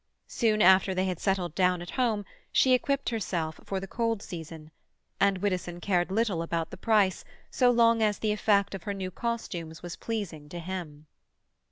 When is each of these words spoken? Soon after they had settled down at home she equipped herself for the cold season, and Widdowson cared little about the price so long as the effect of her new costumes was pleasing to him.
Soon 0.25 0.63
after 0.63 0.95
they 0.95 1.05
had 1.05 1.19
settled 1.19 1.53
down 1.53 1.79
at 1.79 1.91
home 1.91 2.25
she 2.51 2.73
equipped 2.73 3.09
herself 3.09 3.59
for 3.63 3.79
the 3.79 3.85
cold 3.85 4.23
season, 4.23 4.71
and 5.19 5.37
Widdowson 5.37 5.79
cared 5.79 6.09
little 6.09 6.41
about 6.41 6.71
the 6.71 6.75
price 6.75 7.23
so 7.51 7.69
long 7.69 8.01
as 8.01 8.17
the 8.17 8.31
effect 8.31 8.73
of 8.73 8.81
her 8.85 8.95
new 8.95 9.11
costumes 9.11 9.83
was 9.83 9.95
pleasing 9.97 10.49
to 10.49 10.57
him. 10.59 11.05